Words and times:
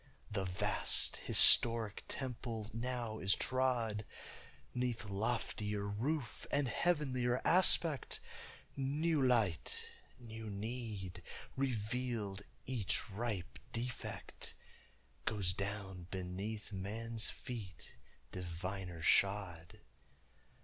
The 0.31 0.45
vast 0.45 1.17
historic 1.17 2.03
temple 2.07 2.71
now 2.73 3.19
is 3.19 3.35
trod 3.35 4.03
'Neath 4.73 5.05
loftier 5.05 5.85
roof 5.87 6.47
and 6.49 6.67
heavenlier 6.67 7.39
aspéct; 7.45 8.17
New 8.75 9.21
light, 9.21 9.85
new 10.17 10.49
need, 10.49 11.21
revealed, 11.55 12.41
each 12.65 13.11
ripe 13.11 13.59
defect 13.73 14.55
Goes 15.25 15.53
down 15.53 16.07
beneath 16.09 16.71
man's 16.71 17.29
feet 17.29 17.93
diviner 18.31 19.03
shod. 19.03 19.81